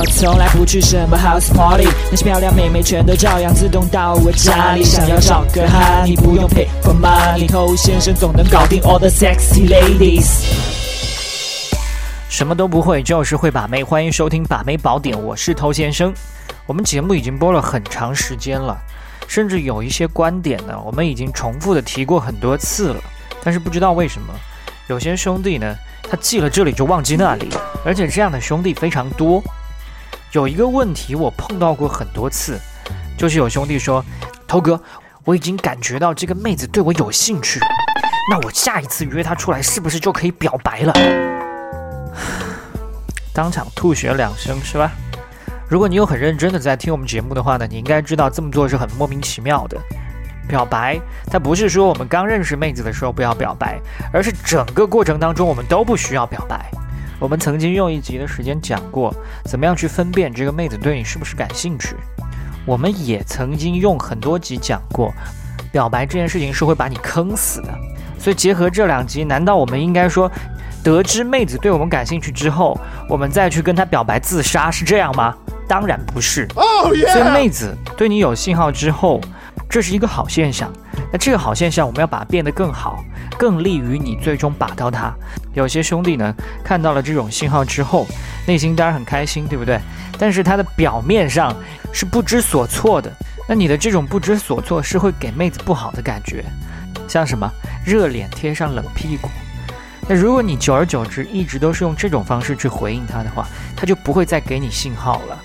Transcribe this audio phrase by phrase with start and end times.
[0.00, 4.82] 我从来不去什么 house party，那些漂亮妹妹全都照样自动到我家里。
[4.82, 10.46] 想要找个哈，你不用 pay for money，偷先生总能搞定 all the sexy ladies。
[12.30, 13.84] 什么都不会，就是会把妹。
[13.84, 16.14] 欢迎收听《把妹宝典》，我是偷先生。
[16.64, 18.80] 我们节目已经播了很长时间了，
[19.28, 23.02] 甚至有一些观点呢，我们已经重复的提过很多次了。
[23.44, 24.32] 但是不知道为什么，
[24.86, 25.76] 有些兄弟呢，
[26.08, 27.50] 他记了这里就忘记那里，
[27.84, 29.44] 而且这样的兄弟非常多。
[30.32, 32.56] 有一个问题我碰到过很多次，
[33.18, 34.04] 就是有兄弟说
[34.46, 34.80] ：“头哥，
[35.24, 37.58] 我已经感觉到这个妹子对我有兴趣，
[38.30, 40.92] 那我下一次约她出来是不是就可以表白了？”
[43.34, 44.92] 当场吐血两声是吧？
[45.68, 49.76] 如果你有很认真的在听我们节目的话呢，你应该知道这么做是很莫名其妙的。
[50.46, 53.80] 表白，它不是说我们刚认识妹子的时候不要表白，
[54.12, 56.70] 而是整个过程当中我们都不需要表白。
[57.20, 61.94] 我们曾经用一集的时间讲过，怎么样去分辨这个妹子对你是不是感兴趣。
[62.66, 65.12] 我们也曾经用很多集讲过，
[65.70, 67.68] 表白这件事情是会把你坑死的。
[68.18, 70.30] 所以结合这两集，难道我们应该说？
[70.82, 72.74] 得知妹子对我们感兴趣之后，
[73.06, 75.36] 我们再去跟她表白自杀是这样吗？
[75.68, 76.48] 当然不是。
[76.54, 79.20] 所以妹子对你有信号之后，
[79.68, 80.72] 这是一个好现象。
[81.12, 83.04] 那这个好现象，我们要把它变得更好，
[83.36, 85.12] 更利于你最终把到它。
[85.54, 88.06] 有些兄弟呢，看到了这种信号之后，
[88.46, 89.80] 内心当然很开心，对不对？
[90.18, 91.54] 但是他的表面上
[91.92, 93.10] 是不知所措的。
[93.48, 96.44] 那你的这种不知所措是会给妹子不好的感觉，
[97.08, 97.50] 像什么
[97.84, 99.28] 热脸贴上冷屁股。
[100.08, 105.38] 那如果你久而久之一直都是用这种方式去回应他的话，他就不会再给你信号了。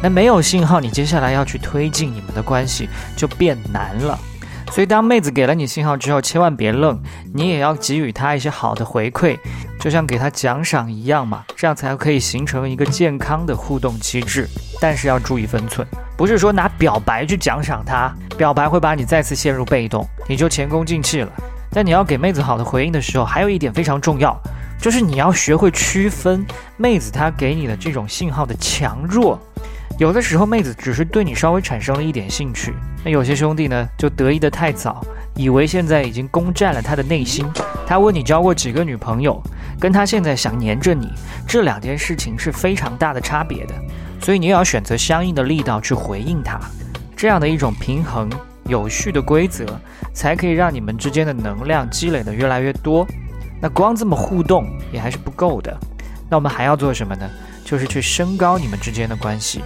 [0.00, 4.16] 那没有信号，你接下来要去推进你们的关系就变难了。
[4.70, 7.00] 所以当妹子给了你信号之后，千万别愣，
[7.34, 9.36] 你也要给予她一些好的回馈，
[9.80, 14.48] 就像给她奖赏一样嘛，这样才可以形成一个健康的互动机制。
[14.80, 15.84] 但是要注意分寸，
[16.16, 21.32] 不是说拿表白去奖赏她，表白会把你再次陷入被动，你就前功尽弃了。
[21.70, 24.40] 但你要给妹子好的回应的时候，还有一点非常重要，
[24.80, 26.46] 就是你要学会区分
[26.76, 29.38] 妹子她给你的这种信号的强弱。
[29.98, 32.72] 有的时候妹子只是对你稍微产生了一点兴趣，
[33.04, 35.04] 那有些兄弟呢就得意的太早，
[35.34, 37.44] 以为现在已经攻占了他的内心。
[37.84, 39.42] 他问你交过几个女朋友，
[39.80, 41.12] 跟他现在想黏着你，
[41.48, 43.74] 这两件事情是非常大的差别的。
[44.22, 46.60] 所以你也要选择相应的力道去回应他，
[47.16, 48.30] 这样的一种平衡。
[48.68, 49.64] 有序的规则，
[50.12, 53.04] 才可以让你们之间的能量积累的越来越多。
[53.60, 55.74] 那光这么互动也还是不够的。
[56.28, 57.28] 那我们还要做什么呢？
[57.64, 59.62] 就是去升高你们之间的关系，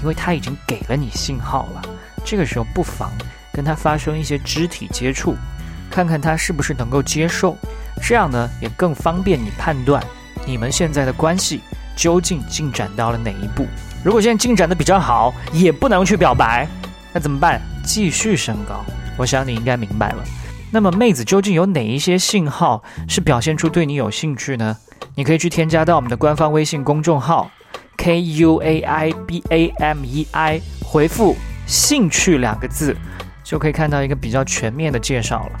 [0.00, 1.82] 因为他已经给了你信号了。
[2.24, 3.10] 这个时候不妨
[3.52, 5.34] 跟他发生一些肢体接触，
[5.90, 7.56] 看看他是不是能够接受。
[8.02, 10.02] 这样呢，也更方便你判断
[10.44, 11.60] 你们现在的关系
[11.96, 13.66] 究竟进展到了哪一步。
[14.04, 16.68] 如果现在进展的比较好，也不能去表白。
[17.12, 17.60] 那怎么办？
[17.82, 18.84] 继续升高。
[19.16, 20.24] 我想你应该明白了。
[20.70, 24.76] 那么妹子究竟有哪一些信号是表现出对你有兴趣呢？
[25.14, 27.50] 你可以去添加到我们的官方微信公众号
[28.06, 31.34] k u a i b a m e i，回复
[31.66, 32.96] “兴趣”两个字，
[33.42, 35.58] 就可以看到一个比较全面的介绍了。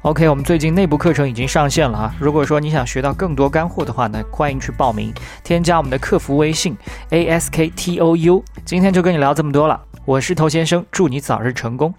[0.00, 2.14] OK，我们最近内部课程已经上线了啊！
[2.18, 5.12] 如果说你想学到更多干货的话呢，欢迎去报名，
[5.42, 6.74] 添加我们的客服微信
[7.10, 8.42] a s k t o u。
[8.64, 9.78] 今天就跟你聊这么多了。
[10.06, 11.94] 我是头先生，祝你早日成功。